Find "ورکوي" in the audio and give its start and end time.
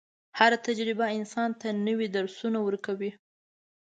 2.63-3.11